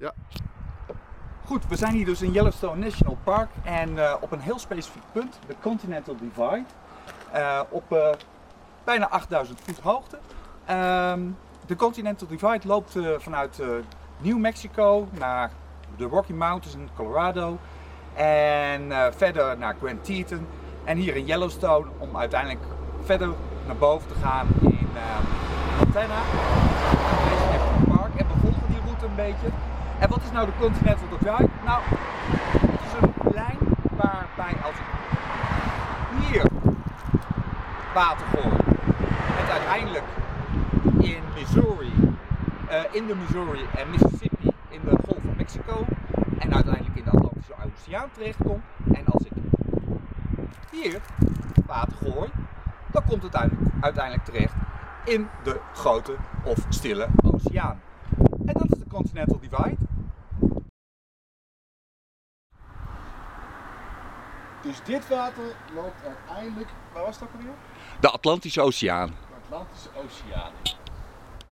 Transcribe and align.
Ja. 0.00 0.12
Goed, 1.44 1.68
we 1.68 1.76
zijn 1.76 1.94
hier 1.94 2.04
dus 2.04 2.22
in 2.22 2.32
Yellowstone 2.32 2.80
National 2.80 3.18
Park 3.24 3.50
en 3.62 3.90
uh, 3.90 4.14
op 4.20 4.32
een 4.32 4.40
heel 4.40 4.58
specifiek 4.58 5.02
punt, 5.12 5.38
de 5.46 5.54
Continental 5.60 6.16
Divide, 6.16 6.64
uh, 7.34 7.60
op 7.68 7.92
uh, 7.92 8.08
bijna 8.84 9.08
8000 9.08 9.60
voet 9.60 9.80
hoogte. 9.80 10.18
Um, 10.70 11.36
de 11.66 11.76
Continental 11.76 12.28
Divide 12.28 12.66
loopt 12.66 12.96
vanuit 13.18 13.62
New 14.18 14.38
Mexico 14.38 15.08
naar 15.10 15.50
de 15.96 16.04
Rocky 16.04 16.32
Mountains 16.32 16.76
in 16.76 16.88
Colorado 16.96 17.58
en 18.14 18.92
verder 19.16 19.58
naar 19.58 19.76
Grand 19.82 20.04
Teton 20.04 20.46
en 20.84 20.96
hier 20.96 21.16
in 21.16 21.24
Yellowstone 21.24 21.86
om 21.98 22.16
uiteindelijk 22.16 22.64
verder 23.04 23.28
naar 23.66 23.76
boven 23.76 24.08
te 24.08 24.14
gaan 24.14 24.46
in 24.60 24.88
Montana, 25.78 26.20
National 27.24 27.96
Park 27.96 28.14
en 28.20 28.26
we 28.26 28.32
volgen 28.40 28.68
die 28.68 28.80
route 28.84 29.06
een 29.06 29.14
beetje. 29.14 29.69
En 30.00 30.08
wat 30.08 30.22
is 30.22 30.30
nou 30.30 30.46
de 30.46 30.52
Continental 30.60 31.08
Divide? 31.08 31.48
Nou, 31.64 31.82
het 32.60 32.80
is 32.86 32.92
een 33.00 33.32
lijn 33.32 33.58
waarbij 33.96 34.62
als 34.62 34.74
ik 34.74 34.88
hier 36.18 36.44
water 37.94 38.26
gooi, 38.26 38.56
het 39.14 39.50
uiteindelijk 39.50 40.04
in 40.98 41.22
Missouri, 41.34 41.92
uh, 42.70 42.76
in 42.90 43.06
de 43.06 43.14
Missouri 43.14 43.60
en 43.76 43.90
Mississippi 43.90 44.50
in 44.68 44.80
de 44.84 44.96
Golf 45.06 45.18
van 45.24 45.36
Mexico 45.36 45.84
en 46.38 46.54
uiteindelijk 46.54 46.96
in 46.96 47.04
de 47.04 47.10
Atlantische 47.10 47.52
Oceaan 47.64 48.08
terechtkomt. 48.12 48.64
En 48.92 49.06
als 49.06 49.24
ik 49.24 49.32
hier 50.70 51.00
water 51.66 51.96
gooi, 51.96 52.30
dan 52.86 53.02
komt 53.08 53.22
het 53.22 53.48
uiteindelijk 53.80 54.24
terecht 54.24 54.54
in 55.04 55.28
de 55.42 55.60
grote 55.74 56.16
of 56.44 56.66
stille 56.68 57.08
oceaan. 57.22 57.80
En 58.46 58.52
dat 58.52 58.72
is 58.72 58.78
de 58.78 58.86
Continental 58.88 59.38
Divide. 59.40 59.89
Dus 64.62 64.82
dit 64.84 65.08
water 65.08 65.44
loopt 65.74 66.04
uiteindelijk, 66.06 66.68
waar 66.92 67.04
was 67.04 67.18
dat 67.18 67.28
alweer? 67.36 67.54
De 68.00 68.10
Atlantische 68.10 68.60
Oceaan. 68.60 69.08
De 69.08 69.34
Atlantische 69.44 69.88
Oceaan. 69.94 70.52